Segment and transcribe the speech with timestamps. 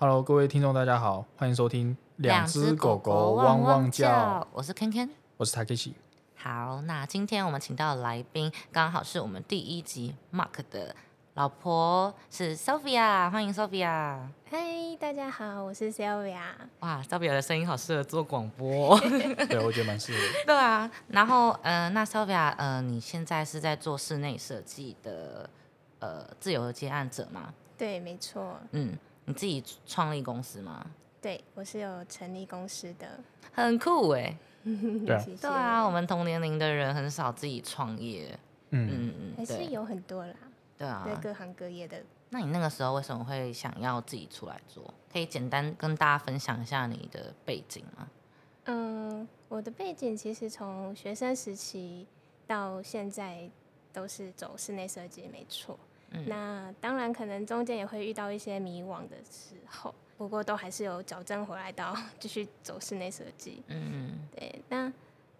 [0.00, 4.08] Hello，各位听众，大家好，欢迎收听《两只狗狗汪汪叫》。
[4.52, 5.92] 我是 Ken Ken，我是 Takeshi。
[6.36, 10.94] 好，那今天我们请到的来宾，刚好是我们第一集 Mark 的
[11.34, 14.20] 老婆，是 Sophia，欢迎 Sophia。
[14.48, 16.38] 嗨，大家好，我是 Sylvia。
[16.78, 18.96] 哇，Sophia 的声音好适合做广播。
[19.50, 20.18] 对，我觉得蛮适合。
[20.46, 25.50] 对啊，然后呃，那 Sophia，呃，你现在是在做室内设计的
[25.98, 27.52] 呃自由的接案者吗？
[27.76, 28.60] 对，没错。
[28.70, 28.96] 嗯。
[29.28, 30.84] 你自己创立公司吗？
[31.20, 33.20] 对，我是有成立公司的，
[33.52, 34.34] 很酷哎。
[34.64, 38.38] 对啊， 对啊，我们同年龄的人很少自己创业。
[38.70, 40.34] 嗯嗯嗯，还是有很多啦。
[40.78, 42.02] 对啊，对各行各业的。
[42.30, 44.92] 那你那个时候为什么会想要自己出来做？
[45.12, 48.08] 可以简单跟大家分享一下你的背景吗？
[48.64, 52.06] 嗯，我的背景其实从学生时期
[52.46, 53.50] 到现在
[53.92, 55.78] 都是走室内设计，没错。
[56.10, 63.62] 嗯、那当然，可能中间也会遇到一些迷惘的时候，不过都还是有矫正回来到 继续走室内设计。
[63.68, 64.62] 嗯对。
[64.68, 64.92] 那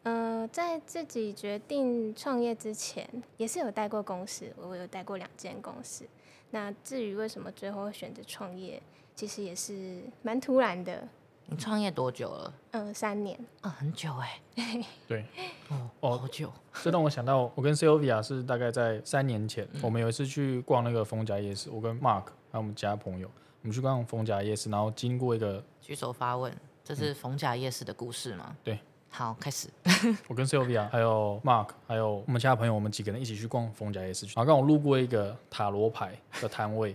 [0.05, 6.07] 呃，在自己决定创业之前，也是有带过公司，我有带过两间公司。
[6.51, 8.81] 那至于为什么最后会选择创业，
[9.15, 11.07] 其实也是蛮突然的。
[11.51, 12.53] 你创业多久了？
[12.73, 13.39] 嗯，三年。
[13.63, 14.39] 啊，很久哎。
[15.09, 15.25] 对。
[15.69, 16.53] 哦哦，好久。
[16.83, 23.27] 这让我想到，我跟 Sylvia 是大概在三年前，嗯、我们有一次去逛那个逢甲夜市，我跟 Mark 还有我们其他朋友，
[23.63, 26.55] 我们去逛逢甲夜市，然后经过一个举手发问，
[26.85, 28.55] 这是逢甲夜市的故事吗？
[28.63, 28.79] 对。
[29.09, 29.69] 好，开始。
[30.29, 36.95] 我跟 Sylvia 还有 Mark 还有我们其他朋友，我们几个人一起去逛逢甲夜市，然后刚好路过一个塔罗牌的摊位。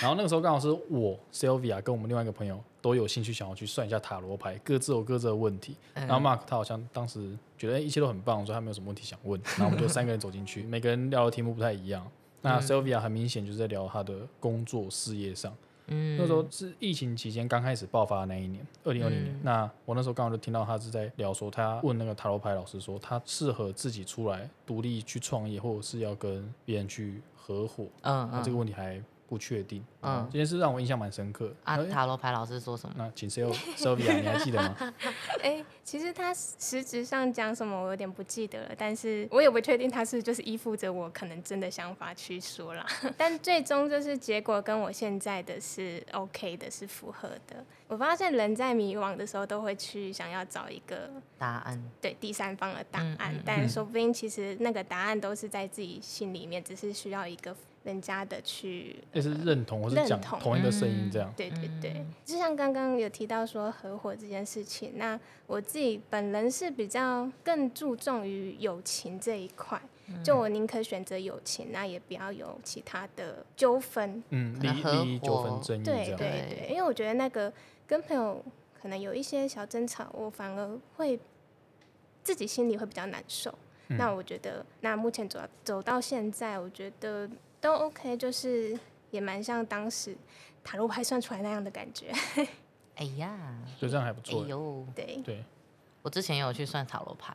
[0.00, 5.76] 然后那个时候刚好是我 Sylvia 跟我们另外一个朋友都有兴趣想要去算一下塔罗牌，各自有各自的问题。
[5.94, 9.40] 然后 Mark 他好像当时觉得一切都很棒，所以他没有什么问题想问。
[9.58, 12.06] 然后我们就 三个人走进去，每个人聊的题目不太一样。
[12.42, 15.54] 那 Sylvia 很明显就是在聊他的工作事业上。
[15.92, 19.40] 嗯，那时候是疫情期间刚开始爆发的那一年，二零二零年。
[19.42, 27.86] 那我那时候刚好就听到他是在聊说，他问那个塔罗牌老师说，他适合自己出来独立去创业，或者是要跟别人去合伙。
[28.02, 29.02] 嗯，那这个问题还。
[29.30, 31.54] 不确定，嗯，这件事让我印象蛮深刻。
[31.62, 32.94] 啊，塔罗牌老师说什么？
[32.98, 34.92] 那请 Sylvia，你还记得吗？
[35.40, 38.74] 哎、欸，其实他实质上讲什么，我有点不记得了。
[38.76, 42.84] 但是我也不确定他是就是依附着我可能真的想法去说啦。
[43.16, 47.64] 但最终就是结果跟我现在的是 OK 的，是符合的。
[47.86, 51.08] 我发现人在迷惘的时候，都会去想要找一个
[51.38, 53.32] 答案，对第三方的答案。
[53.32, 57.54] 嗯嗯、但说不定其实那个答案都是在自己心里面，只是需要一个。
[57.82, 61.32] 人家的去，也是认同，或是讲同一个声音这样。
[61.34, 69.80] 对对对，就像刚刚有提到说合伙这件事情，那我自己本人是比较更注重于友情这一块，
[70.22, 76.18] 就我宁可选择友情，那也不要有其他的纠纷，嗯，利益纠纷争议这样。
[76.18, 77.50] 对对对，因为我觉得那个
[77.86, 78.44] 跟朋友
[78.82, 81.18] 可能有一些小争吵，我反而会
[82.22, 83.54] 自己心里会比较难受。
[83.88, 87.26] 那我觉得，那目前走走到现在，我觉得。
[87.60, 88.78] 都 OK，就是
[89.10, 90.16] 也蛮像当时
[90.64, 92.12] 塔罗牌算出来那样的感觉。
[92.96, 94.42] 哎呀，就这样还不错。
[94.42, 95.44] 哎呦，对对，
[96.02, 97.34] 我之前也有去算塔罗牌，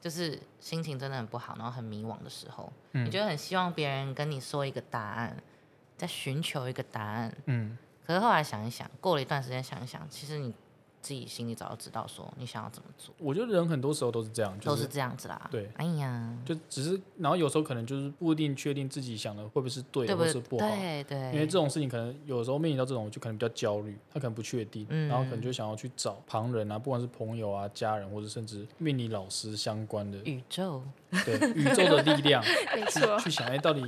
[0.00, 5.36] 就是心情真的很不好，然后很迷惘的时候，嗯、你觉得很希望别人跟你说一个答案，
[5.96, 7.34] 在寻求一个答案。
[7.46, 10.54] 嗯，可是后来想一想，过了一段时间想一想，其实你。
[11.00, 13.14] 自己心里早就知道，说你想要怎么做。
[13.18, 15.48] 我觉得人很多时候都是这样，就是、都是这样子啦。
[15.50, 20.68] 对，哎呀，就只是，然后有时候可能就是不一定确定自己想的会不会是对的，或是不好。
[20.68, 21.18] 对对。
[21.32, 30.82] 因为这种事情可能有时候面临到这种，就可能比较焦虑，他可能不确定，嗯、然后可能就想要去找旁人啊，不管是朋友啊、家人，或者甚至命理老师相关的宇宙，
[31.24, 32.42] 对宇宙的力量，
[32.74, 33.86] 没错，去想哎，到底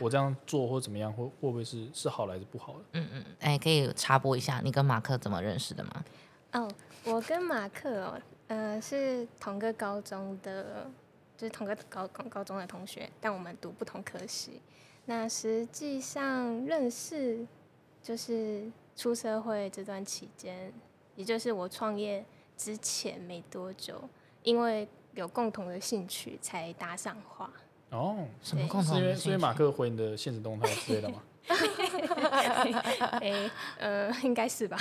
[0.00, 2.80] 我这样做或怎么样，会会不会是是好还是不好的？
[2.92, 6.04] 嗯嗯，哎，可以插播一下，你跟马克怎么认识的吗？
[6.56, 6.68] 哦。
[7.04, 10.90] 我跟马克哦，呃，是同个高中的，
[11.36, 14.60] 就是同个高高高中的同学，但我们读不同科系。
[15.04, 17.46] 那实际上认识
[18.02, 20.72] 就是出社会这段期间，
[21.14, 22.24] 也就是我创业
[22.56, 24.02] 之前没多久，
[24.42, 27.48] 因为有共同的兴趣才搭上话。
[27.90, 31.22] 哦，什么共同因为所以马克回你的现实动态之类的吗？
[33.22, 33.48] 哎，
[33.78, 34.76] 呃，应该是吧。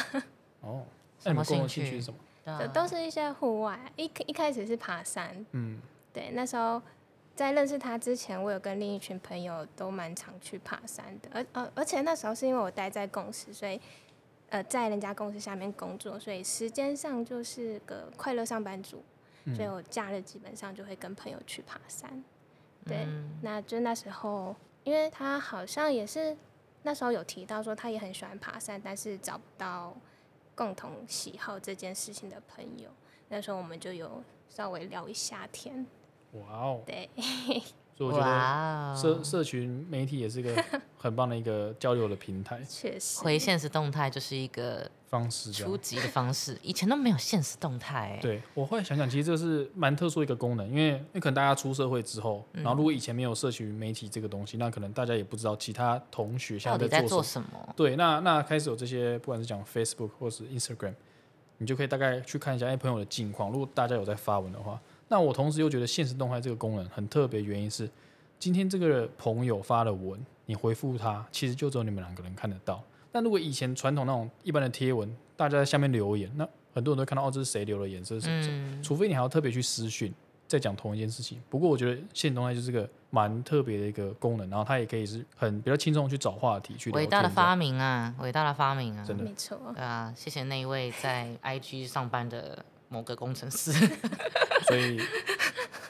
[0.62, 0.84] 哦。
[1.20, 2.68] 什么兴趣是什么？
[2.68, 3.80] 都是一些户外。
[3.96, 5.46] 一一开始是爬山。
[5.52, 5.82] 嗯，
[6.14, 6.82] 对，那时候
[7.36, 11.30] 在认识他之前，我有跟另一群朋友都蛮常去爬山的。
[11.34, 13.80] 而而而且那时候是因为我待在公司，所以
[14.50, 19.04] 呃在人家公司下面工作，所以时间上就是个快乐上班族。
[19.56, 22.24] 所以我假日基本上就会跟朋友去爬山。
[22.84, 23.08] 对，
[23.44, 26.36] 那就那时候，因为他好像也是
[26.82, 29.96] 那时候有提到说他也很喜欢爬山，但是找不到
[30.56, 32.90] 共同喜好这件事情的朋友。
[33.28, 35.86] 那时候我们就有稍微聊一下天。
[36.32, 36.82] 哇哦！
[36.86, 37.10] 对。
[37.98, 40.54] 所以我觉得社社群媒体也是一个
[41.00, 42.62] 很棒的一个交流的平台。
[42.68, 46.60] 确实，回现实动态就是一个方式，初级的方式。
[46.62, 48.20] 以前都没有现实动态。
[48.22, 57.48] 对，我后来想想，其实这是蛮特殊的一个功能，因为因为可能大家出社会之后，然后如果以前没有社群媒体这个东西，那可能大家也不知道其他同学现在在做什么。
[57.78, 60.96] 对，那那开始有这些，不管是讲 Facebook 或是 Instagram，
[61.60, 63.52] 你就可以大概去看一下哎朋友的近况。
[63.52, 64.78] 如果大家有在发文的话。
[65.08, 67.88] 那我同时又觉得现实动态这个功能很特别，原因是
[68.40, 72.84] 今天这个朋友发的文，你回复他，其实就只有你们两个人看得到。
[73.12, 75.08] 但如果以前传统那种一般的贴文，
[75.38, 78.56] 大家在下面留言，那很多人都看到哦，这是谁留的言，这是什么什么？
[78.56, 80.12] 嗯、除非你还要特别去私讯，
[80.48, 81.40] 再讲同一件事情。
[81.50, 86.90] 不过我觉得现实动态就是个蛮特别的一个功能，然后它也可以是很比较轻松去找话题去。
[86.92, 88.14] 伟大的发明啊！
[88.20, 89.06] 伟大的发明啊！
[89.06, 89.58] 真的没错。
[89.76, 92.66] 对啊，谢谢那一位在 IG 上班的。
[92.88, 93.72] 某个工程师，
[94.68, 95.00] 所以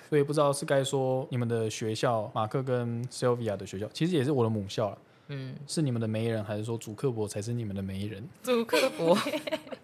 [0.10, 4.98] 所以不知道是该说你们的学校马克跟 Sylvia 的学校，其实也是我的母校了。
[5.28, 8.28] 嗯，是你们的媒人，还是说主克伯才是你们的媒人？
[8.44, 9.18] 主克伯，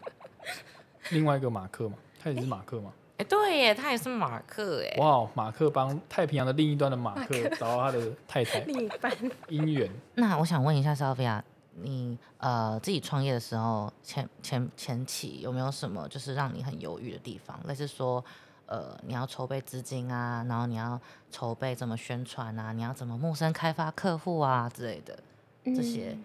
[1.09, 2.91] 另外一个马克嘛，他也是马克嘛？
[3.17, 4.95] 哎、欸，对耶，他也是马克哎。
[4.97, 9.11] 哇，马克帮太平洋的另一端的马克找到他的太太， 另一半
[9.47, 9.89] 姻缘。
[10.15, 11.41] 那我想问一下 Sylvia。
[11.83, 17.57] 你呃自己创业的时候，前前前期有没有什么就是让你很犹豫的地方？
[17.65, 18.23] 类似说，
[18.71, 20.97] 呃，你要筹备资金啊，然后你要
[21.29, 25.19] 筹备怎么宣传啊，你要怎么陌生开发客户啊之类的
[25.65, 26.17] 这些。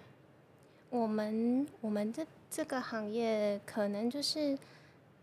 [0.88, 4.56] 我们我们这这个行业可能就是，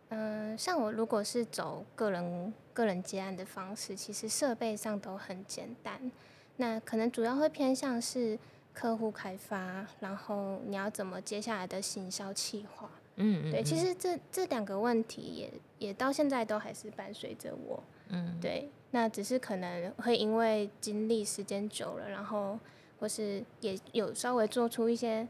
[0.10, 6.12] 嗯、像我如果是走个人个人接案的方式，其实设备上都很简单，
[6.58, 8.38] 那可能主要会偏向是。
[8.76, 12.90] 客户开发，然后你要怎么接下来的行销企划？
[13.18, 17.84] 嗯，嗯，对，其实这这两个问题也也到现在都还是伴随着我。
[18.10, 22.60] 嗯，对，那只是可能会因为经历时间久了，然后
[23.00, 25.28] 或是也有稍微做出一些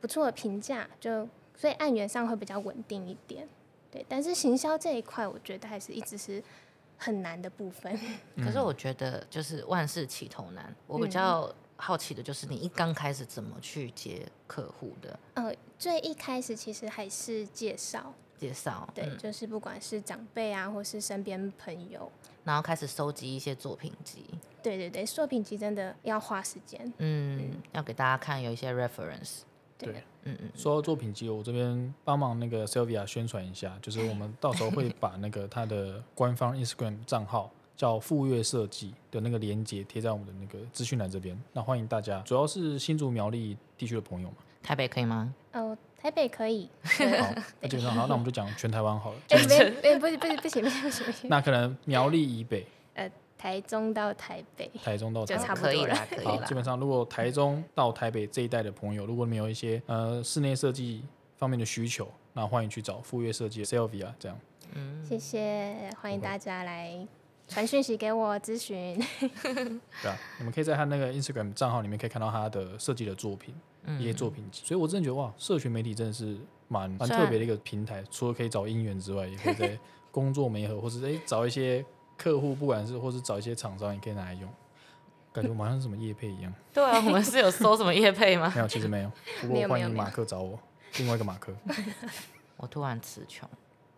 [0.00, 3.48] 不错的评价，就所以案源上会比较稳定一点。
[3.90, 6.42] 对，但是行销这一块，我觉得还是一直是
[6.98, 7.98] 很难的部分。
[8.42, 11.52] 可是我觉得就是万事起头难，我比较。
[11.84, 15.18] 好奇的就是你一刚开始怎么去接客户的？
[15.34, 22.10] 呃，最一开始其实还是介绍，介绍，对，嗯、就是不管是长辈啊，或是身边朋友，
[22.42, 24.24] 然后开始收集一些作品集。
[24.62, 29.40] 对对对，作品集真的要花时间，嗯，嗯要给大家看有一些 reference。
[29.76, 30.50] 对，嗯嗯。
[30.56, 37.50] 说到作品集，我这边帮忙那个 Sylvia 宣传一下，就是我们到时候会把那个他的官方 Instagram 账号。
[37.76, 44.36] 叫富岳设计的那个链接贴在我们的那个资讯栏这边，那欢迎大家，主要是新竹苗栗地区的朋友嘛。
[44.62, 45.34] 台北可以吗？
[45.52, 46.70] 哦，台北可以。
[46.82, 49.18] 好，那基本上好，那我们就讲全台湾好了。
[49.30, 51.28] 哎、欸，没，不是，不是，不行，不行，不行，不行。
[51.28, 52.66] 那可能苗栗以北。
[52.94, 54.70] 呃，台中到台北。
[54.82, 56.30] 台中到台北就差不多了，可以了。
[56.30, 61.04] 好，基本上如果台中到台北这一带的朋友，如果你有一些呃室内设计
[61.36, 64.38] 方面的需求，那欢迎去找富岳设计 Sylvia 这样。
[64.72, 67.06] 嗯，谢谢，欢迎大家来。
[67.46, 68.98] 传讯息给我咨询，
[69.42, 74.62] 对啊，你们可以在他那个 Instagram 账号里面可以看到他的设计的作品，嗯、一些作品集。
[74.64, 76.36] 所以我真的觉得哇，社群媒体真的是
[76.68, 78.02] 蛮蛮特别的一个平台。
[78.10, 79.78] 除了可以找姻缘之外，也可以在
[80.10, 81.84] 工作媒合，或是哎 找一些
[82.16, 84.48] 客户，不管是或是找一些厂商，也可以拿来用。
[85.32, 86.54] 感觉我好像是什么叶配一样。
[86.72, 88.50] 对啊，我们是有收什么叶配吗？
[88.56, 89.12] 没有，其实没有。
[89.42, 90.58] 不过欢迎马克找我，
[90.98, 91.52] 另外一个马克。
[92.56, 93.48] 我突然词穷。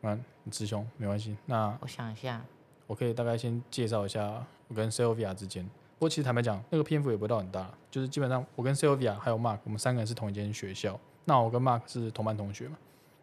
[0.02, 1.36] 嗯，你词穷没关系。
[1.46, 2.42] 那我想一下。
[2.86, 5.64] 我可以大概先介绍一下我跟 Sylvia 之间。
[5.64, 10.98] 不过其实坦白讲，那个篇幅也不会到很大，就是基本上我跟 Sylvia 还有 Mark，我们三个人是同一间学校。
[11.24, 12.76] 那我跟 Mark 是同班同学嘛。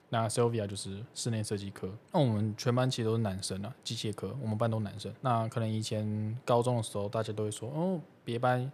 [0.10, 1.90] 那 Sylvia 就是室内设计科。
[2.12, 5.14] 那我们全班其实都是男生啊，机械科我们班都男生。
[5.22, 8.72] 那可能以前高中的时候，大家都会说哦，别班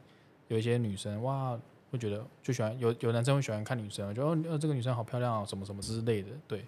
[0.47, 1.57] 有一些女生哇，
[1.91, 6.65] 会觉得就喜欢有有男生会喜欢看女生，觉得哦这个女生好漂亮啊，什么什么之类的，对。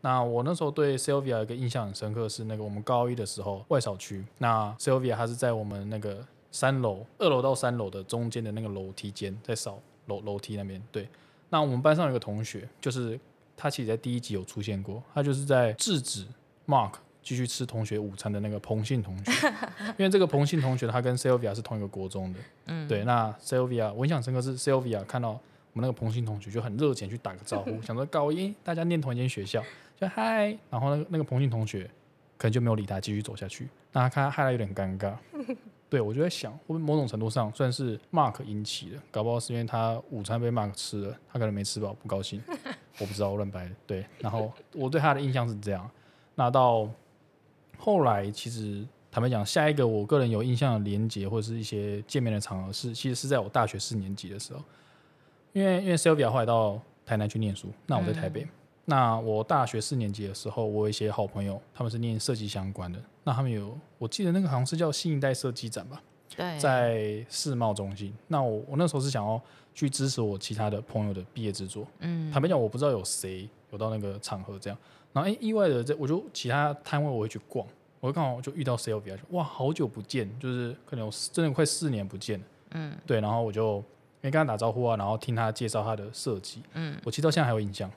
[0.00, 10.80] 那我那时候对 Sylvia 一个印象很深刻，是那个我们高一的时候外扫区，那 Sylvia 她是在我们那个三楼二楼到三楼的中间的那个楼梯间在扫楼楼梯那边。
[10.92, 11.08] 对，
[11.50, 13.18] 那我们班上有个同学，就是
[13.56, 16.24] 他其实在第一集有出现过，他就是在制止
[16.66, 19.32] Mark 继续吃同学午餐的那个彭姓同学，
[19.98, 22.38] 因为这个彭姓同学他跟 Sylvia 是同一个国中的。
[22.66, 29.60] 嗯，对，那 Sylvia 我印象深刻是 Sylvia 看到我们那个彭姓同学就很热情去打个招呼， 想说高一大家念同一间学校。
[30.00, 31.90] 就嗨，然后那个那个彭姓同学
[32.36, 33.68] 可能就没有理他，继续走下去。
[33.92, 35.14] 那他看他害他有点尴尬，
[35.90, 42.40] 对，我就在想，会不会某种程度上算是 Mark 引起的，搞不好是因为他午餐被 Mark 吃了，他可能没吃饱，不高兴，
[43.00, 43.74] 我不知道，我乱掰的。
[43.86, 45.90] 对，然后我对他的印象是这样。
[46.36, 46.88] 那到
[47.76, 54.62] 后来，其实坦白讲，下一个我个人有印象的连接或者是一些见面的场合是，其实是在我大学四年级的时候，
[55.54, 58.42] 因为因为 Sylvia 后来到台南去念书，那我在台北。
[58.42, 58.48] 嗯
[58.90, 62.98] 那我大学四年级的时候，我有一些好朋友，他们是念设计相关的。
[63.22, 66.02] 那他们有，我记得那个好像是叫新一代设计展吧，
[66.34, 68.14] 对，在世贸中心。
[68.28, 69.38] 那我我那时候是想要
[69.74, 71.86] 去支持我其他的朋友的毕业制作。
[71.98, 74.78] 嗯，坦白讲，我不知道有谁有到那个场合这样。
[75.12, 77.66] 然后哎、欸，意外的这，我就其他摊位我会去逛，
[78.00, 82.46] 我就刚好就遇到 Sylvia，哇，好久不见，就是可能有真的快四年不见了。
[82.70, 83.84] 嗯，对，然后我就
[84.22, 86.62] 没跟他打招呼啊，然后听他介绍他的设计。
[86.72, 87.90] 嗯，我其实到现在还有印象。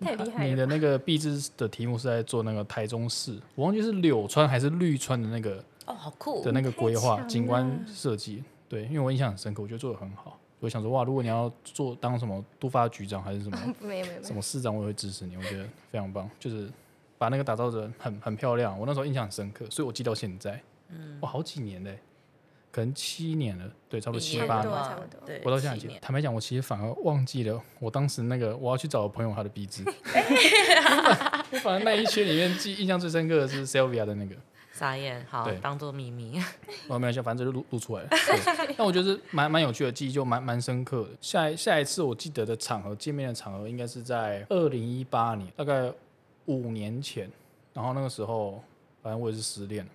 [0.00, 0.50] 太厉害了！
[0.50, 8.42] 你的那个毕制的题目是在做那个台中市，我忘记是柳川还是绿川的那个哦，好酷的那个规划景观设计。
[8.68, 10.38] 对，因为我印象很深刻，我觉得做的很好。
[10.58, 15.36] 我想说，哇，如果你要做当什么都发局长还是什么， 没有没有什么市长，我也会支持你。
[15.36, 16.68] 我觉得非常棒，就是
[17.18, 18.78] 把那个打造的很很漂亮。
[18.78, 20.60] 我那时候印象很深刻，所以我记到现在。
[20.88, 21.98] 嗯，哇，好几年嘞。
[22.76, 25.34] 可能七年了，对，差不多七八年，差不多。
[25.44, 29.82] 我到现在记得，坦白讲，我其实反而忘记了我当时那个我要去找我朋友他的壁纸。
[31.52, 34.36] 我反正那一圈里面记印象最深刻的是 Sylvia 的那个。
[34.74, 36.38] 傻眼，好，对当做秘密。
[36.86, 38.10] 我 没有想，反正就录录出来了。
[38.76, 41.08] 但我觉得是蛮蛮有趣的记忆，就蛮蛮深刻的。
[41.22, 45.90] 下一下一次我记得的场合，见面的场合应该是在二零一八年，大概
[46.44, 47.30] 五年前。
[47.72, 48.62] 然后那个时候，
[49.02, 49.90] 反正我也是失恋了。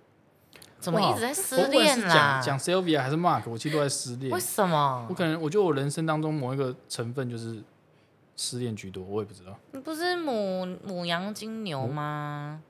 [0.82, 2.42] 怎么一直在失恋啦？
[2.44, 3.44] 讲 Sylvia 还是 Mark？
[3.50, 4.32] 我其实都在失恋。
[4.32, 5.06] 为什么？
[5.08, 7.62] 我可能我觉得我人生当中某一个成分就是
[8.36, 9.56] 失恋居多，我也不知道。
[9.72, 12.62] 你不是母母羊金牛吗？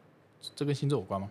[0.55, 1.29] 这跟星座有关吗？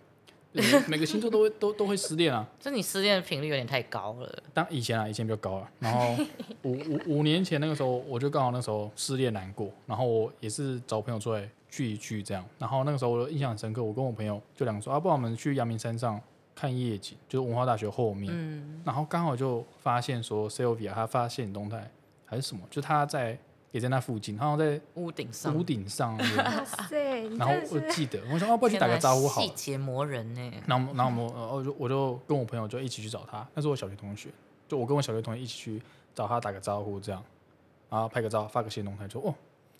[0.87, 2.45] 每个星座都会都都会失恋啊。
[2.59, 4.43] 这你失恋的频率有点太高了。
[4.53, 5.71] 当以前啊，以前比较高啊。
[5.79, 6.13] 然后
[6.63, 12.43] 五五五年前那个时候，我就刚好那时候失恋难过，然后我也是找朋友出来聚一聚这样。
[12.59, 16.19] 然后那个时候我印象很深刻，我跟我朋友就两个说啊，不然我们去阳明山上。
[16.53, 21.89] 看夜景，就是文化大学后面，嗯、然后刚好就发现说，Sylvia 她发现动态
[22.25, 23.37] 还是什么，就她在
[23.71, 26.17] 也在那附近，好像在屋顶上，屋顶上，
[26.89, 30.53] 对，然后我记得，我说哦，不然去打个招呼好，细节磨人呢。
[30.67, 34.29] 然后，然后我们，我就我就跟我朋友就一起去找他，那是我小学同学，
[34.67, 35.81] 就我跟我小学同学一起去
[36.13, 37.23] 找他打个招呼，这样，
[37.89, 39.33] 然后拍个照，发个新动态，说哦，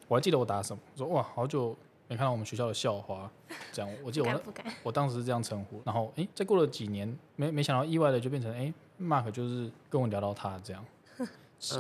[0.08, 1.76] 我还记得我打什么，我说哇，好久。
[2.12, 3.32] 没看到我们学校的校花，
[3.72, 10.86] 这样我记得我不敢不敢我当时是这样称呼，然后哎，再过了几年，没没想到意外的就变成哎，Mark 就是跟我聊到他这样，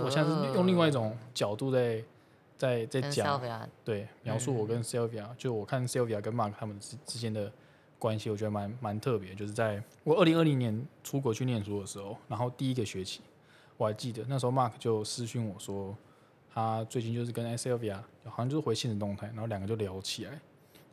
[0.01, 2.01] 我现在是用另外一种角度在
[2.57, 7.51] 在在讲，对，描述我跟 Sylvia，、嗯、就我看 Sylvia 跟 Mark 他们之之间的
[7.99, 13.19] 关系，我觉得蛮蛮特别，就是在我二零二零年出国去念书的时候，然后第一个学期，
[13.75, 15.93] 我还记得那时候 Mark 就私讯我说。
[16.53, 20.39] 他最近就是跟 Sylvia 好像就是回信的动态，然后两个就聊起来，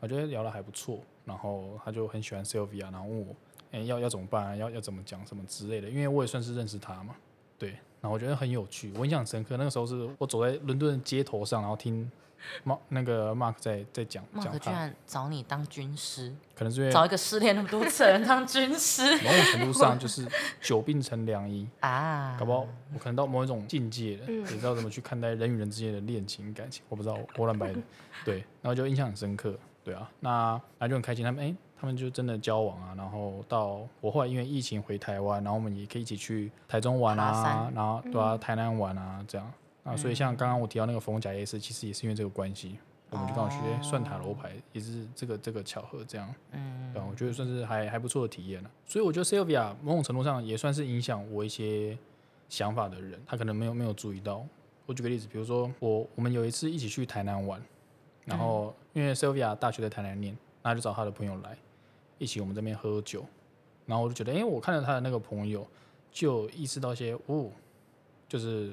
[0.01, 1.01] 我觉得聊得还不错。
[1.25, 3.37] 然后他就很喜欢 Sylvia，然后问我，
[3.73, 4.57] 哎、要要怎么办？
[4.57, 5.91] 要要怎么讲什么之类的？
[5.91, 7.15] 因为我也算是认识他嘛，
[7.59, 7.77] 对。
[8.01, 9.57] 然后我觉得很有趣，我印象很深刻。
[9.57, 12.11] 那个时候是我走在伦敦的街头上，然后听。
[12.65, 20.25] Mark 那个 Mark 在在讲，Mark 居然找你当军师，可能是因为找一个失恋那么多次的人当军师，某种程度上 就是
[20.61, 22.61] 久病成良医啊，搞不好
[22.95, 27.81] 我可能到某一种境界了，嗯、也知道怎么去看待人与人之间的恋情感情，我不知道我乱掰的，
[28.25, 39.53] 对，然后就印象很深刻，对啊，那那就很开心，他们哎、欸，他们就真的交往啊，然后到我后来因为疫情回台湾，然后我们也可以一起去台中玩啊，然后对啊，台南玩啊这样。
[39.85, 46.29] 啊，所以像刚刚我提到那个冯甲夜市，其实也是因为这个关系，我们就刚好学算塔罗牌，也是这个这个巧合这样。
[46.53, 48.71] 嗯，对，我觉得算是还还不错的体验了。
[48.85, 51.97] 所以我觉得 Sylvia 某种程度上也算是影响我一些
[52.51, 54.45] 想法的人，他可能没有没有注意到。
[54.85, 57.63] 我举个例子，比如说我我们有一次一起去台南玩，
[58.27, 61.57] 然后因为 Sylvia 大学在台南念，那就找他的朋友来
[62.19, 63.25] 一起我们这边喝酒，
[63.87, 65.67] 然后我就觉得，哎，我看到他的那个朋友，
[66.11, 67.51] 就意识到一些哦，
[68.29, 68.73] 就是。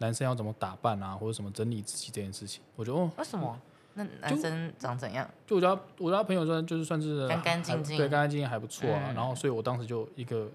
[0.00, 3.60] 男生要怎么打扮啊，或者什么整理自己这件事情，我觉得哦，为什么？
[3.94, 5.28] 那男生长怎样？
[5.44, 9.06] 就我觉得，我觉得他朋友说就是算是干干净净，对，干干净净还不错啊。
[9.08, 10.48] 嗯、然后，所以我当时就一个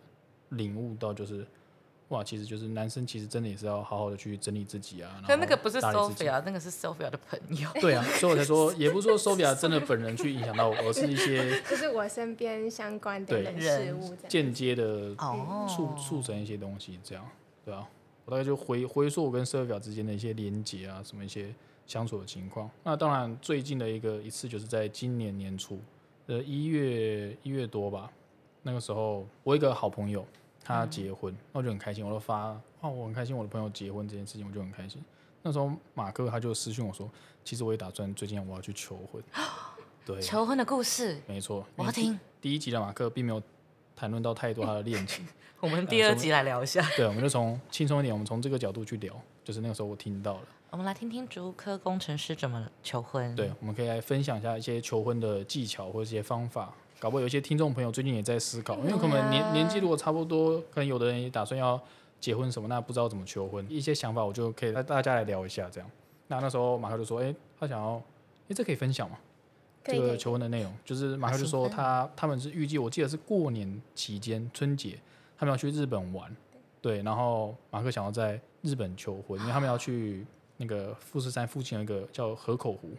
[0.51, 1.45] 领悟到，就是
[2.13, 5.21] 哇，其实就是男生其实真的也是要好好的去整理自己啊。
[5.27, 7.67] 可那个不是 Sophia，那个是 Sophia 的朋友。
[7.81, 15.15] 对啊，所以我才说， 也不是说 Sophia 真的本人去影响到我，而是一些 就是我身边相关的人事物间接的
[15.67, 17.27] 促促成一些东西，这样
[17.65, 17.87] 对啊。
[18.25, 21.53] 我大概就回回溯我跟 Sylvia 之间的一些连结啊，什么一些
[21.85, 22.69] 相处的情况。
[22.83, 25.77] 那当然最近的一个一次就是在今年年初，
[26.27, 28.09] 呃一月一月多吧。
[28.61, 30.25] 那个时候我一个好朋友，
[30.63, 35.03] 他结婚，那、嗯、我就很开心，我都发哦，我很开心我的朋友结婚这件事情，我就很开心。
[35.41, 37.09] 那时候马克他就私讯我说，
[37.43, 39.21] 其实我也打算最近我要去求婚。
[40.05, 42.19] 对，求婚的故事，没错，我要听。
[42.41, 43.41] 第一集的马克并没有
[43.95, 45.25] 谈论到太多他的恋情，
[45.59, 46.85] 我们第二集来聊一下。
[46.97, 50.41] 对，我们就从轻松一点，我们从这个角度去聊，就是那个时候我听到了。
[50.71, 53.35] 我们来听听竹科工程师怎么求婚。
[53.35, 56.73] 对，我们可以来分享一下一些求婚的技巧或者一些方法。
[57.03, 61.77] 搞不好有一些听众朋友最近也在思考，因为可能年年纪如果差不多，可能有的人也打算要
[62.17, 65.91] 结婚什么，那不知道怎么求婚，一些想法我就可以带大家来聊一下这样。
[66.29, 68.01] 那那时候马克就说，哎，他想要，
[68.47, 69.17] 哎，这可以分享吗？
[69.83, 70.73] 这个求婚的内容。
[70.85, 74.97] 就是马克就说他他们是预计，我记得是过年期间春节，
[75.37, 76.33] 他们要去日本玩，
[76.79, 82.91] 对，然后马克想要在日本求婚，因为他们要去那个富士山附近有一个叫河口湖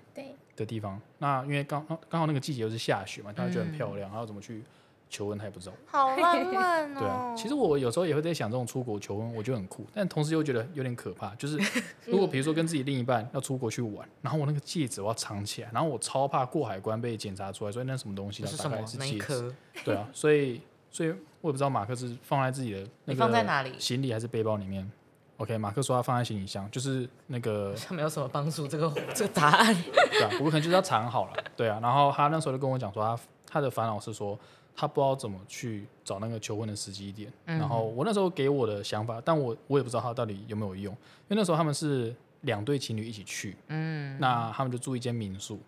[0.57, 4.63] 的地方，那因为刚刚好那个季节又是下雪嘛，大家觉得很漂亮，然后怎么去？
[5.11, 6.99] 求婚他也不知道，好 浪漫哦。
[6.99, 11.33] 对啊，其实我有时候也会在想，这种出国求婚，我觉得很酷，但同时又觉得有点可怕。
[11.37, 11.57] 就是
[12.07, 18.45] 如果比如说跟自己另一半要出国去玩，然后我那个戒指我要藏起来，然后我超怕过海关被检查出来，所以那什么东西？
[18.45, 18.85] 是什么？
[18.85, 19.55] 是戒指。
[19.85, 21.11] 对啊，所以所以
[21.43, 23.79] 我也不知道马克是放在自己的那个？
[23.79, 24.91] 行李还是背包里面
[25.37, 27.75] ？OK，马克说他放在行李箱，就是那个。
[27.87, 29.75] 他没有什么帮助，这个 这个答案。
[30.11, 31.45] 对啊，我可能就是要藏好了。
[31.57, 34.39] 对啊，然后他那时候就跟我讲说，他他的烦恼是说。
[34.77, 45.61] 他不知道怎么去找那个求婚的时机点，嗯、然后我那时候给我的想法，但我我也不知道他到底有没有用，因为那时候他们是两对情侣一起去，嗯，那他们就住一间民宿，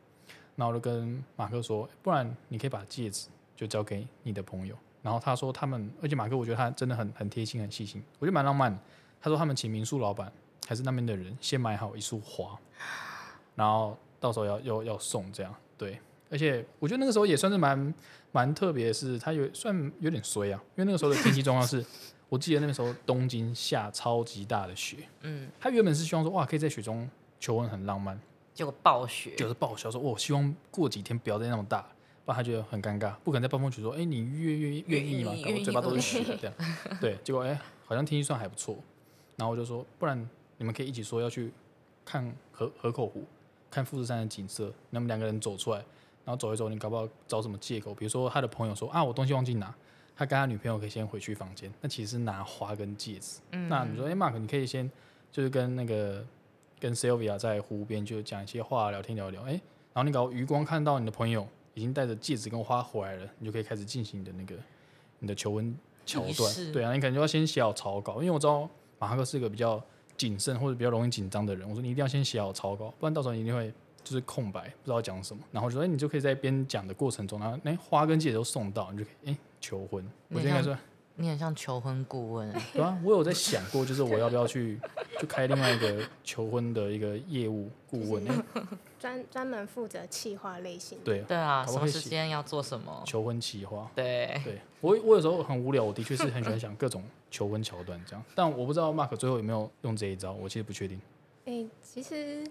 [0.57, 8.81] 那我就跟马克说，不然你可以把戒指就交给你的朋友，然后他说他们，而且马克我觉得他真的很很贴心很细心，我觉得蛮浪漫的，
[9.21, 10.33] 他说他们请民宿老板
[10.67, 12.59] 还是那边的人先买好一束花，
[13.55, 15.99] 然后到时候要要要送这样，对，
[16.31, 17.95] 而且我觉得那个时候也算是蛮。
[18.33, 21.83] 蛮特别的是，他有算有点衰啊，因为那个时候的天气状况是，
[22.29, 27.09] 我记得那个时候东京下超级大的雪，嗯，他原本是希望说哇，可以在雪中
[27.41, 28.21] 求婚很浪漫，
[28.53, 31.81] 结果暴雪，就是暴雪，说我希望过几天不要再那么大，
[32.27, 35.33] 不然他觉得很尴尬，不可能在暴风雪说，哎、欸，你愿愿愿意吗？
[35.43, 36.55] 搞我嘴巴都是雪这样，
[37.01, 38.77] 对，结果哎、欸，好像天气算还不错，
[39.37, 41.53] 然后我就说，不然你们可以一起说要去
[42.05, 43.25] 看河河口湖，
[43.71, 45.85] 看富士山的景色，那么两个人走出来。
[46.25, 47.95] 然后走一走，你搞不好找什么借口？
[47.95, 49.73] 比如说他的朋友说啊，我东西忘记拿，
[50.17, 51.73] 他跟他女朋友可以先回去房间。
[51.81, 53.39] 那其实是拿花跟戒指。
[53.53, 54.91] 嗯、那你说，哎，Mark，你可以先
[55.31, 56.27] 就是跟那个
[56.81, 59.41] 跟 Sylvia 在湖边就讲一些话，聊天聊聊。
[59.43, 59.53] 哎，
[59.93, 64.57] 然后你搞余光看到你的朋友已经带着戒指跟花回来了，你就可以开始进行你的那个
[65.21, 66.53] 你的求婚桥段。
[66.53, 69.83] 是对啊，你可能就要先写好草稿，因为我知道马克是一个比较
[70.17, 71.69] 谨慎或者比较容易紧张的人。
[71.69, 73.73] 我说你一定要先写好草稿，不然到时候你一定会。
[74.07, 80.09] 就是空白，不知道讲什么，然后就说，哎，你就可以在边讲的过程中，然后哎，花跟戒指都送到，你就可以哎求婚。
[80.29, 80.79] 我觉得应该说，
[81.17, 82.49] 你很像求婚顾问。
[82.73, 84.79] 对啊，我有在想过，就是我要不要去，
[85.19, 88.25] 就开另外一个求婚的一个业务顾问，
[88.99, 90.99] 专专门负责企划类型。
[91.05, 93.03] 对对啊，什么时间要做什么？
[93.07, 93.91] 求婚企划。
[93.95, 101.01] 对对，我我有时候很无聊，我的确是很喜欢想各种求婚桥段这样，但我不知道 Mark 最后有没有用这一招，我其实不确定。
[101.45, 102.47] 哎，其实。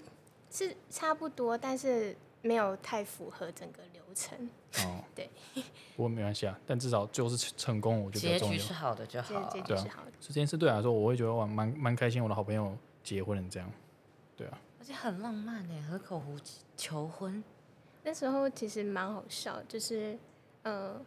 [0.51, 4.49] 是差不多，但是没有太符合整个流程。
[4.80, 5.30] 哦， 对，
[5.95, 8.54] 不过没关系啊，但至少最后是成功，我觉得重要。
[8.54, 9.43] 结局是好的就好。
[9.49, 10.12] 结局是好的。
[10.19, 13.69] 这件事对我来说，我会觉得我蛮蛮开心，我的好朋友结婚了这样。
[14.36, 14.58] 对啊。
[14.80, 16.38] 而且很浪漫呢，河口湖
[16.78, 17.43] 求婚，
[18.04, 20.17] 那时候其实蛮好笑，就是
[20.63, 20.99] 呃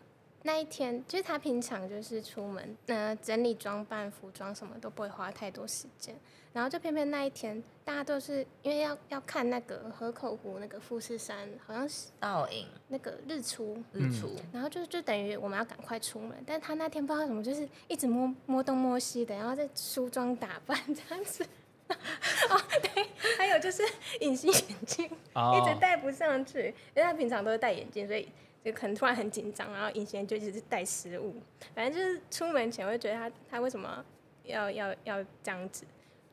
[0.43, 6.15] 那一天，就是他平常就是出门，呃整理装扮、服装什么都不会花太多时间。
[6.53, 21.45] 然后就偏偏那一天，大家都是因为要要看那个河口湖那个富士山，好像是倒影那个日出日出，然后就就等于我们要赶快出门，但他那天不知道怎么，就是一直摸摸东摸西的，然后在梳妆打扮这样子。
[21.89, 23.83] 哦，对，还有就是
[24.21, 28.29] 隐形眼镜一直戴不上去，因为他平常都是戴眼镜，所以
[28.65, 31.35] 就可能突然很紧张，然后隐形就一直是戴失误，
[31.75, 34.05] 反正就是出门前我就觉得他他为什么
[34.45, 35.85] 要要要这样子。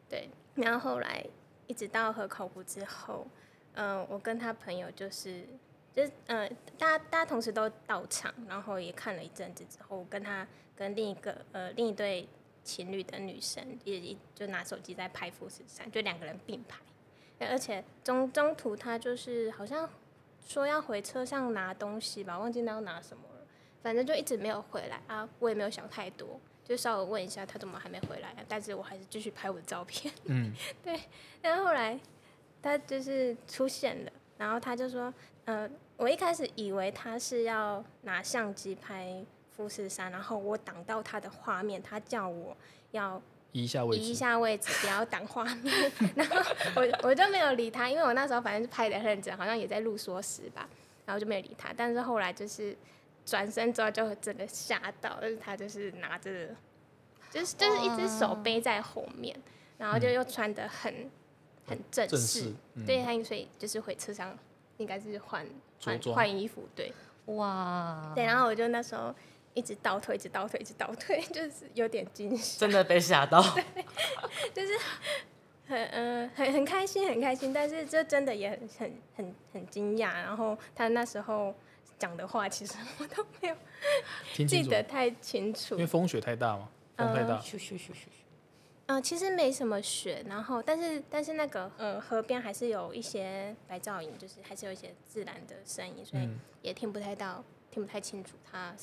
[0.10, 1.26] 对，然后后来
[1.68, 3.26] 一直到河口湖之后，
[3.74, 5.46] 嗯、我跟他朋友就是，
[5.94, 12.28] 就是，嗯、大家大家同时都到场，然后也看了一阵子之后，我跟他跟另一个呃另一对
[12.64, 16.80] 情侣的女生也就拿手机在拍富士山，就两个人并排，
[17.48, 19.90] 而且中中途他就是好像
[20.46, 23.46] 说要回车上拿东西吧，忘记那要拿什么了，
[23.82, 26.40] 反正就一直没有回来啊，我也没有想太多。
[26.64, 28.38] 就稍微问一下他怎么还没回来啊？
[28.48, 30.12] 但是我还是继续拍我的照片。
[30.24, 30.52] 嗯，
[30.84, 31.00] 对。
[31.42, 32.00] 然后后来
[32.60, 35.14] 他就是出现了，然后他就说
[35.46, 39.24] ：“呃，我一开始以为他是要拿相机拍
[39.56, 42.58] 富士山，然后我挡到他的画面，他叫我
[42.90, 43.22] 要
[43.56, 45.92] 移一下位置，移一下位置， 不要挡画面。
[46.14, 46.36] 然后
[46.76, 50.68] 我我就没有理他，因为我那时候反正是拍的很认真，好像也在录缩时吧，
[51.06, 51.74] 然后就没有理他。
[51.76, 52.76] 但是后来就是
[53.26, 56.50] 转身之后就真的吓到，就是他就是拿着，
[57.32, 59.34] 就是就是一只手背在后面，
[59.78, 61.12] 然后就又穿的很、嗯、
[61.68, 64.38] 很正式，正式嗯、对，他所以就是回车上
[64.76, 65.48] 应该是换
[65.82, 66.92] 换换衣服，对，
[67.28, 69.16] 哇，对，然后我就那时候。
[69.56, 72.60] 一直倒退，一直倒退，一直倒退， 就是有点惊喜。
[72.60, 73.42] 真的被吓到。
[74.54, 74.78] 就是
[75.68, 80.14] 很嗯、呃、很很开心，很开心，但是这真的也很很很很惊讶。
[80.14, 81.56] 然后他那时候
[81.98, 83.56] 讲的话，其实 我都没有
[84.46, 87.40] 记得太清楚，因为风雪太大嘛，风太大。
[87.40, 88.08] 嘘嘘嘘嘘
[88.88, 96.30] 嗯，其实没什么雪，然后但是但是那个呃河边还是有一些白噪音，就是还是有一些自然的声音，所以
[96.62, 98.76] 也听不太到，听不太清楚他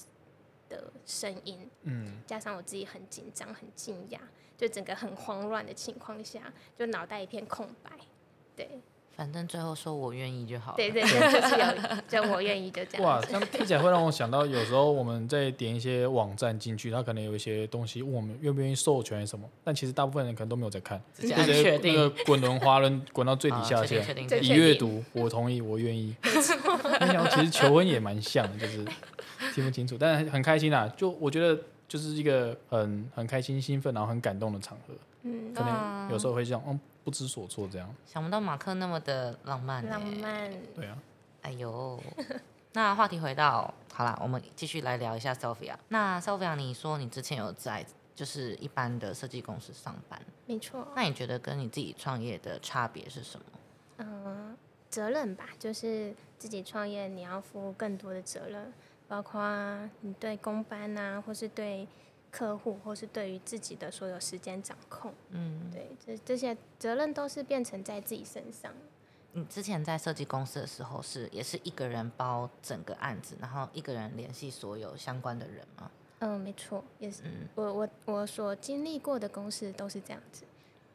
[0.73, 4.19] 的声音，嗯，加上我自己很紧张、很惊讶，
[4.57, 6.41] 就整个很慌乱的情况下，
[6.79, 7.91] 就脑袋一片空白，
[8.57, 8.81] 对。
[9.15, 10.77] 反正最后说我愿意就好了。
[10.79, 13.07] 对对对， 就是有，就我愿意就这样。
[13.07, 24.03] 哇，这样听起来会让我想到，有时候我们在点一些网站进去，它可能有一些东西问我们愿不愿意授权什么，但其实大部分人可能都没有在看，直接确定那个滚轮滑轮滚到最底下去，
[24.41, 26.17] 已阅读，我同意，我愿意。
[26.23, 28.83] 没想到其实求婚也蛮像的，就是。
[29.53, 30.89] 听不清楚，但是很开心啊！
[30.97, 34.95] 就我觉得就是一个很很开心、兴奋，然后很感动的场合。
[35.23, 37.95] 嗯，可能有时候会这样，嗯，不知所措这样。
[38.07, 39.87] 想不到马克那么的浪漫。
[39.89, 40.51] 浪漫。
[40.75, 40.99] 对啊。
[41.43, 42.01] 哎呦，
[42.75, 45.75] 那话题回到好了，我们继续来聊一下 Sophia。
[45.89, 47.85] 那 Sophia，你说你之前有在
[48.15, 50.21] 就是一般的设计公司上班？
[50.47, 50.87] 没错。
[50.97, 53.45] 那你觉得跟你自己创业的差别是什么？
[53.99, 54.57] 嗯，
[54.89, 58.73] 责任吧，就是自己创业，你要负更多的责任。
[59.13, 59.43] 包括
[60.01, 61.87] 你对公班啊，或是对
[62.31, 68.73] 客户，或是对于自己的所有时间掌控，嗯，对，这这些责任都是变成在自己身上。
[69.33, 75.91] 你之前在设计公司的时候是也是一个人包整个案子，然后一个人联系所有相关的人吗？
[76.21, 77.21] 嗯，没错，也是。
[77.25, 80.45] 嗯，我我我所经历过的公司都是这样子。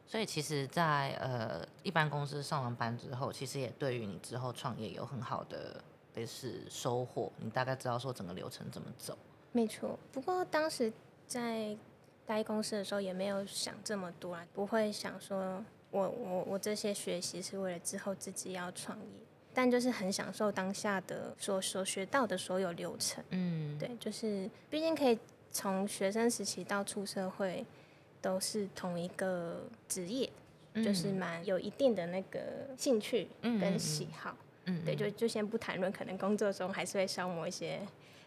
[0.08, 5.80] 所以其实在，在呃一般公司上完班之后，其实也对于你之后创业有很好的。
[6.18, 9.16] 也是收获，你大概知道说整个流程怎么走。
[9.52, 10.92] 没错，不过当时
[11.26, 11.76] 在
[12.26, 19.04] 待公司的时候也没有想这么多啊，不会想说我我我这些学习是为了之后自己要创业，
[19.54, 23.24] 但就是很享受当下的所所学到的所有流程。
[23.30, 25.18] 嗯，对，就是毕竟可以
[25.50, 27.64] 从学生时期到出社会
[28.20, 30.30] 都是同一个职业，
[30.74, 34.30] 嗯、就是蛮有一定的那个兴趣跟喜好。
[34.32, 37.80] 嗯嗯嗯嗯，对，就就先不谈论，可能工作中还是会消磨一些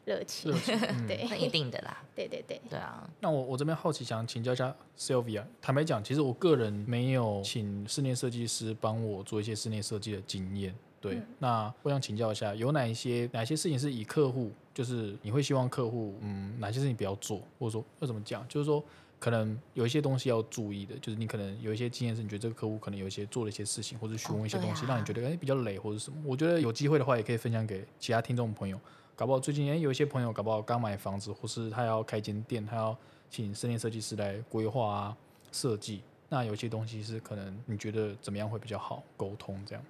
[0.05, 0.51] 热情，
[0.89, 2.03] 嗯、对，一定的啦。
[2.15, 3.09] 对对对，对啊。
[3.19, 5.43] 那我我这边好奇，想请教一下 Sylvia。
[5.61, 10.75] 坦白讲，其实我个人没有请室内设计师帮我做一些室内设计的经验。
[10.99, 18.83] 对，嗯、那我想请教一下，有哪一些哪些事情是以客户，就是你会希望客户，嗯，哪些事情不要做，或者说要怎么讲，就是说。
[19.21, 26.17] 可能有一些东西要注意的，就是你可能有一些经验是，你觉得这个客户可能有一些做了一些事情，或者询问一些东西，让你觉得哎比较累或者什么。
[26.25, 28.79] 我觉得有机会的话，也可以分享给其他听众朋友。
[29.15, 32.97] 搞不好最近哎有一些朋友搞不好刚买房子，或是他要开间店，他要
[33.29, 35.17] 请室内设计师来规划啊
[35.51, 36.01] 设计。
[36.27, 39.83] 那有些东西是可能你觉得怎么样会比较好沟通这样，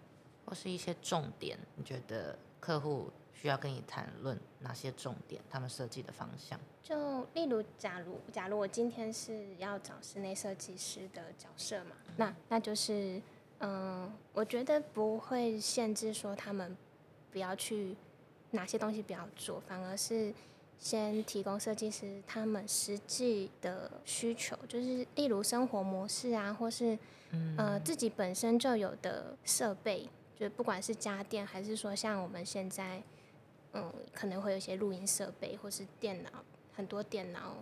[0.51, 3.09] 或是一些重点，你觉得客户。
[3.33, 6.59] 需要跟你谈论哪些重点，他们设计的方向。
[6.83, 13.19] 就例如，假如假如我今天是要找室内设计师的角色嘛，嗯、那那就是，
[13.57, 16.77] 嗯、呃，我觉得不会限制说他们
[17.31, 17.95] 不要去
[18.51, 20.31] 哪些东西不要做，反而是
[20.77, 26.95] 先提供设计师他们实际的需求，就是例如生活模式啊，或是
[27.57, 30.07] 呃自己本身就有的设备，
[30.41, 33.01] 就不管是家电还是说像我们现在。
[33.73, 36.29] 嗯，可能会有一些录音设备，或是电脑，
[36.75, 37.55] 很多电脑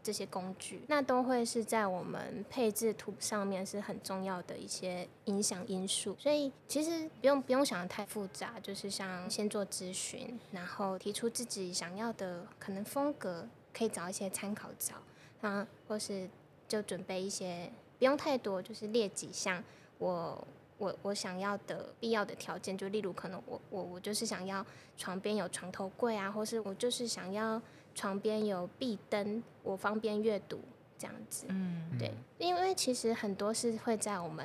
[0.00, 6.14] 这些工具，那都会是在我们配置图上面是很重要的一些影响因素。
[6.20, 14.94] 所以其实不用不用想得太复杂，就是像先做咨询，然后提出自己想要的可能风格，可以找一些参考照，
[15.40, 16.30] 啊，或是
[16.68, 17.68] 就准备一些
[17.98, 19.64] 不用太多，就是列几项
[19.98, 20.46] 我。
[20.78, 24.64] 我我想要的必要的条件，就例如可能我我我就是想要
[24.96, 27.60] 床边有床头柜啊，或是我就是想要
[27.94, 30.60] 床边有壁灯，我方便阅读
[30.98, 31.46] 这样子。
[31.48, 34.44] 嗯，对，因为其实很多是会在我们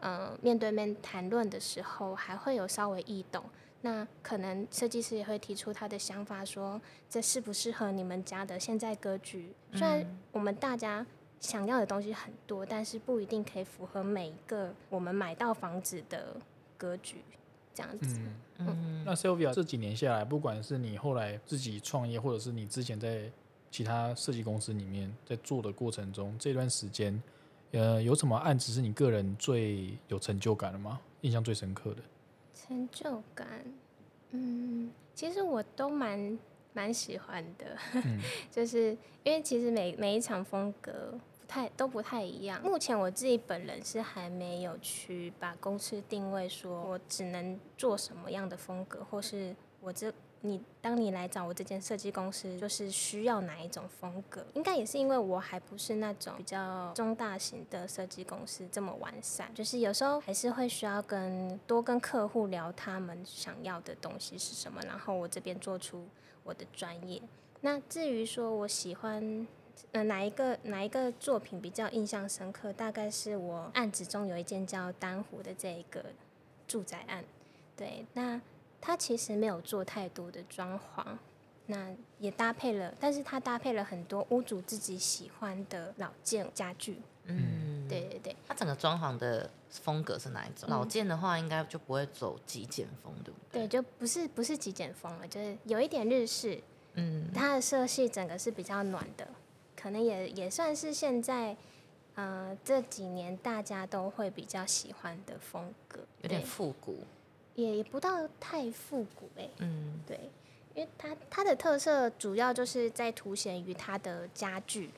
[0.00, 3.44] 嗯、呃、面对面谈论的时候，还会有稍微异动，
[3.82, 9.52] 那可能设计师也会提出他的想法，说这适不适合你们家的现在格局。
[9.72, 11.06] 虽然我们大家
[11.40, 16.36] 想要的东西很多，但是不一定可以符合每一个我们买到房子的
[16.76, 17.16] 格局。
[17.74, 18.18] 这样子。
[18.56, 19.04] 嗯嗯。
[19.04, 23.30] 那 Sylvia 这几年下来，不管是你后来自己创业，或者是你之前在
[23.70, 27.22] 其他设计公司里面在做的过程中，这段时间，
[27.70, 30.98] 呃，有什么案子是你个人最有成就感的吗？
[31.20, 32.02] 印象最深刻的？
[32.52, 33.46] 成就感，
[34.30, 36.36] 嗯，其实我都蛮
[36.72, 38.20] 蛮喜欢的，嗯、
[38.50, 38.90] 就是
[39.22, 42.62] 因为其实每每一场风格不太都不太一样。
[42.62, 50.12] 目前我自己本人是还没有去把公司定位，说我只能做什么样的风格，或是我这。
[50.40, 54.46] 你当你来找我这间设计公司，就是需要哪一种风格？
[54.54, 66.06] 应该也是因为我还不是那种比较中大型的设计公司这么完善，就是有时候还是会需要跟多跟客户聊他们想要的东西是什么，然后我这边做出
[66.44, 67.20] 我的专业。
[67.60, 69.44] 那至于说我喜欢
[69.92, 76.04] 呃哪一个哪一个作品比较印象深刻，大概是我案子中有一件叫丹湖的这一个
[76.66, 77.24] 住宅案，
[77.76, 78.40] 对，那。
[78.80, 81.04] 它其实没有做太多的装潢，
[81.66, 87.02] 那也搭配了，但是它搭配了很多屋主自己喜欢的老件家具。
[87.24, 88.36] 嗯，对对对。
[88.46, 90.68] 它整个装潢的风格是哪一种？
[90.68, 93.66] 嗯、老件的话，应该就不会走极简风，对不对？
[93.66, 96.62] 对，就不是不是极简风了，就是有一点日式。
[96.94, 99.28] 嗯，它的色系整个是比较暖的，
[99.80, 101.56] 可能也也算是现在
[102.16, 106.98] 呃这几年大家都会比较喜欢的风格，有点复古。
[107.54, 110.18] 也也不到太复古哎，嗯，对，
[110.74, 114.90] 因为它它的特色主要就是在凸显于它的家具，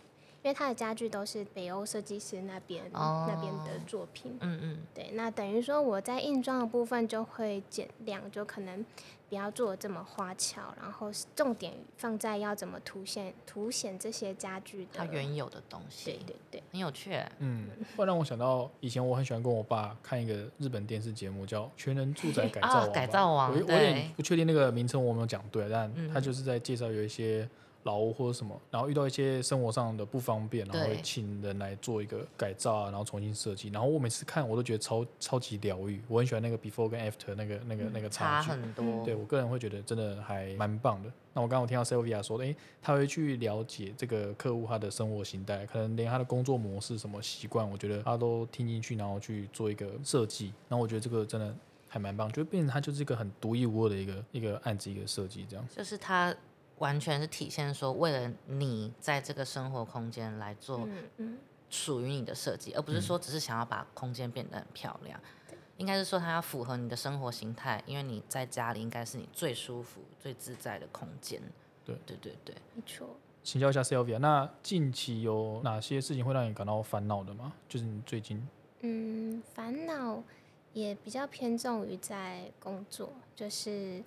[0.43, 8.85] 因为他的家具都是北欧设计师那边、哦、那边的作品，嗯嗯，对，那等于说我在硬装的部分就会减量，就可能。
[9.29, 16.07] 不要做的这么花俏，然后重点放在要怎么凸显凸显这些家具的它原有的东西。
[16.07, 17.17] 对对对，很有趣。
[17.39, 22.89] 嗯，会让我想到以前我很喜欢跟我爸看一个日本电视节目，叫《全能住宅改造 王》。
[22.91, 27.43] 改造王，我我有点不确定那个名称我有没有讲对，但他就是在介绍有一些。
[27.43, 27.49] 老
[27.99, 33.69] 屋或者什么，然后遇到一些生活上的不方便，然后会请人来做一个改造啊，然后重新设计。
[33.71, 36.01] 然后我每次看，我都觉得超超级疗愈。
[36.09, 38.49] 我很喜欢那个 before 跟 after 那个那个那个差距。
[38.49, 39.05] 差很多。
[39.05, 41.11] 对，我个人会觉得真的还蛮棒的。
[41.33, 50.53] 那我刚刚我听到 Sylvia 说，诶，他会去了解这个客户他的生活形态，可能连他的工作模式、什么习惯，我觉得他都听进去，然后去做一个设计。
[50.69, 51.55] 然后我觉得这个真的
[51.89, 55.67] 还蛮棒，就变成他就是一个很独一无二的一个一个案子一个设计这样。
[55.75, 56.35] 就是他。
[56.81, 60.89] 完全是体现说，为了你在这个生活空间来做
[61.69, 65.21] 属于你的设计，而不是说只是想要把空间变得很漂亮。
[65.77, 71.41] 应该是说它要符合你的生活形态，因为你在家里应该是你最舒服、最自在的空间。
[71.85, 73.09] 对对对对，没错。
[73.43, 77.53] 请教一下 Sylvia，那近期有哪些事情会让你感到烦恼的吗？
[77.69, 78.47] 就是你最近，
[78.81, 80.23] 嗯，烦恼
[80.73, 84.03] 也比较偏重于在工作，就是。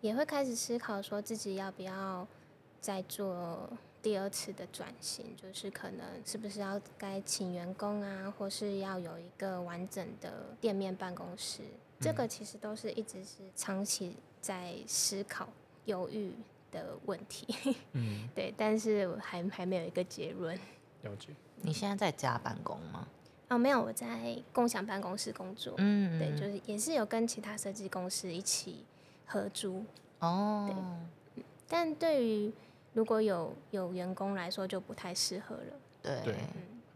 [0.00, 2.26] 也会开始思考，说自己要不要
[2.80, 3.68] 再做
[4.02, 11.62] 第二次的转型，就是可能是不是要该请员工啊，或是要有一个完整的店面办公室。
[11.98, 15.48] 这个其实都是一直是长期在思考、
[15.86, 16.30] 犹豫
[16.70, 17.74] 的问题。
[17.92, 20.54] 嗯，对，但是还还没有一个结论。
[21.02, 21.28] 了解。
[21.62, 23.08] 你现在在家办公吗？
[23.48, 25.74] 哦，没有，我在共享办公室工作。
[25.78, 28.84] 嗯，对，就是也是有跟其他设计公司一起。
[29.26, 29.84] 合租。
[30.20, 30.96] 哦，
[31.34, 32.52] 对，但对于
[32.94, 35.62] 如果有有员工来说就不太适合了。
[36.02, 36.34] 对，对，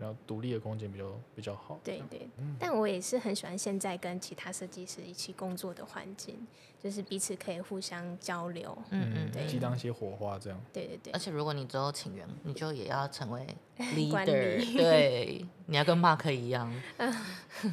[0.00, 1.04] 然后独立的空间比较
[1.36, 1.78] 比较好。
[1.84, 6.46] 对对，嗯，但我也是很喜欢现在跟其他设计师一起工作的环境。
[6.82, 10.58] 就是彼此可以互相交流，嗯嗯，对，激荡一些火花这样。
[10.72, 11.12] 对对对。
[11.12, 14.24] 而且如果你之后请员，你就也要成为 leader，
[14.78, 16.72] 对，你要跟 Mark 一样。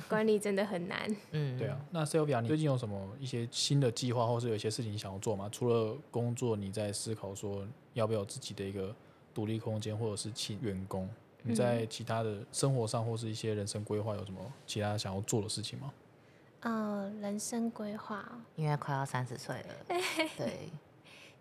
[0.09, 1.15] 管理真的很难。
[1.31, 1.79] 嗯，对啊。
[1.91, 5.47] 那 Sylvia，你最近有什么一些新的计划，或是有一些事情想要做吗？
[5.49, 8.93] 除了工作，你在思考说要不要有自己的一个
[9.33, 11.07] 独立空间，或者是请员工？
[11.47, 15.93] 你在其他的生活上，或是一些人生规划，有什么其他想要做的事情吗？
[16.61, 19.75] 呃，人生规划，因为快要三十岁了，
[20.35, 20.69] 对，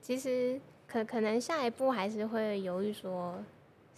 [0.03, 3.43] 其实可可能下一步还是会犹豫说，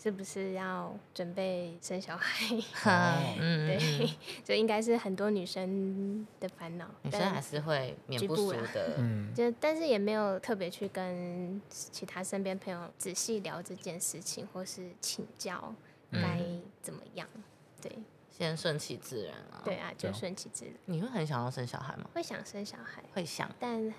[0.01, 2.57] 是不是要准备生小孩？
[3.41, 4.09] 嗯、对，
[4.45, 15.75] 这、嗯、 应该是很多女生的烦恼，女生还是会免不熟的，嗯，就但是也没有特别去跟其他身边朋友仔细聊这件事情，或是请教
[16.13, 16.41] 该
[16.83, 17.43] 怎么样，嗯、
[17.83, 17.93] 对。
[18.31, 19.61] 先顺其自然啊！
[19.65, 20.73] 对啊，就顺其自然。
[20.85, 22.09] 你会很想要生小孩吗？
[22.15, 23.93] 会想生小孩，会想，但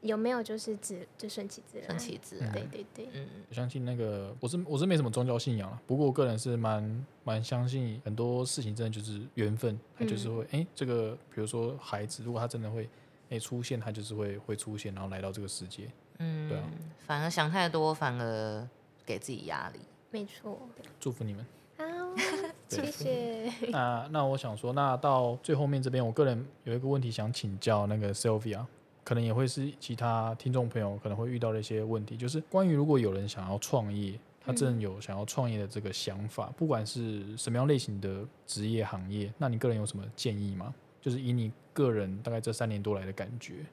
[0.00, 10.60] 有没有就是自就顺其自然，顺其自然，对对对，嗯，我相信那个我是我是没什么宗教信仰了，不过我个人是蛮蛮相信很多事情真的就是缘分，它就是会哎、嗯。
[10.60, 16.64] 欸、这个比如说孩子，如果他真的会哎、欸、出现，他就是会会出现，然后来到这个世界，嗯，对啊，
[17.00, 18.66] 反而想太多，反而
[19.04, 20.58] 给自己压力，没错，
[21.00, 21.46] 祝福你们，
[21.78, 21.84] 好，
[22.68, 23.52] 谢谢。
[23.70, 28.64] 那那我想说，那到最后面这边，我个人有一个问题想请教那个 Sylvia。
[29.04, 40.74] 可能也会是其他听众朋友可能会遇到的一些问题，就是关于如果有人想要创业，他真的有想要创业的这个想法，不管是什么样类型的职业行业，那你个人有什么建议吗？
[41.00, 43.64] 就是以你个人大概这三年多来的感觉，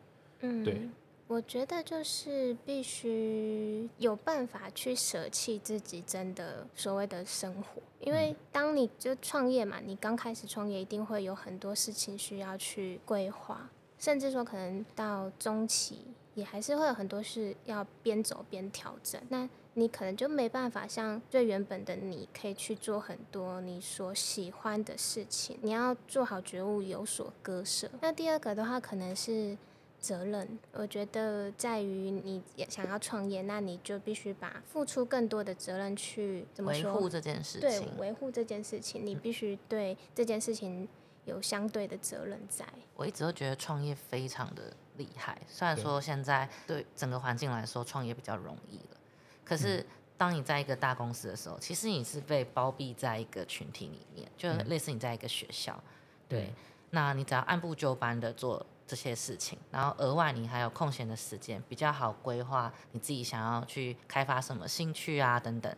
[0.42, 0.88] 嗯，对，
[1.28, 13.70] 我觉得就是必须有办法去舍弃自己真的所谓的生活，因为当你就创业嘛，你刚开始创业一定会有很多事情需要去规划。
[13.98, 16.00] 甚至说，可能到中期
[16.36, 19.20] 也还是会有很多事要边走边调整。
[19.30, 25.58] 那你可能就没办法像最原本的你，可以去做很多你所喜欢的事情。
[25.62, 27.90] 你要做好觉悟，有所割舍。
[28.02, 29.58] 那第二个的话，可能是
[30.04, 30.60] 责任。
[30.74, 36.94] 我觉得在于你也想要创业，那你就必须把付出更多的责任去怎么说？
[36.94, 37.62] 维护这件事情。
[37.62, 40.88] 对，维护这件事情，你必须对这件事情。
[41.26, 42.66] 有相对的责任在。
[42.98, 48.98] 我一直都觉得创业非常的厉害，虽然说现在对整个环境来说创业比较容易了，
[49.46, 49.86] 可是
[50.18, 55.82] 当你在一个大公司的时候，其实你是被包庇在一个群体里面，就类似你在一个学校，
[56.28, 56.54] 对，
[56.90, 65.76] 那你只要按部就班的做这些事情，然后额外你还有空闲的时间，比较好规划你自己想要去开发什么兴趣啊等等。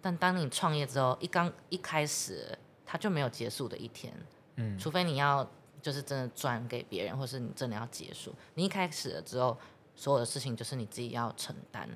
[0.00, 4.12] 但当你创业之后，一刚一开始，它就没有结束的一天。
[4.56, 5.48] 嗯，除非你要
[5.82, 9.56] 就是真的转给别人，或是你真的要结束，你一开始了之后，
[9.94, 11.88] 所有的事情就是你自己要承担，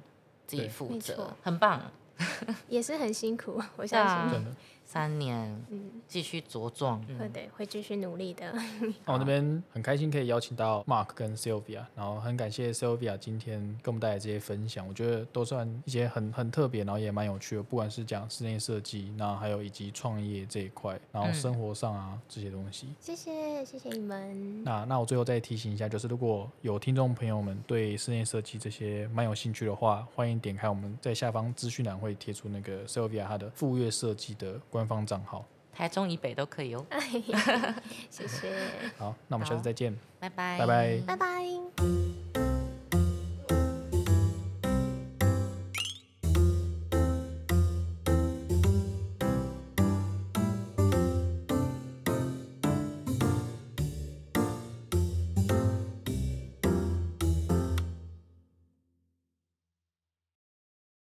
[0.47, 1.91] 自己负责，很棒，
[2.69, 4.41] 也是很辛苦， 我相信。
[4.85, 8.53] 三年，嗯，继续茁壮，会对，会继续努力的。
[9.07, 22.89] 那我这边很开心可以邀请到 Mark 跟 Sylvia，然后很感谢 Sylvia 今天给我们带来这些分享，我觉得都算一些很很特别，然后也蛮有趣的，不管是讲室内设计，那还有以及创业这一块，然后生活上啊、嗯、这些东西。
[22.99, 24.65] 谢谢，谢谢你们。
[24.65, 36.85] 那那我最后再提醒一下，就是如果有听众朋友们对室内设计这些蛮有兴趣的话，欢迎点开我们在下方资讯栏会贴出那个 Sylvia 她的副月设计的官方账号，台中以北都可以哦。
[38.11, 38.53] 谢谢。
[38.99, 39.97] 好，那我们下次再见。
[40.19, 40.59] 拜拜。
[40.59, 41.01] 拜拜。
[41.07, 42.50] 拜拜。